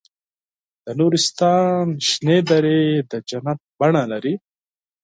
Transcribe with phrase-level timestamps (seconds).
[0.85, 4.33] د نورستان شنې درې د جنت بڼه لري.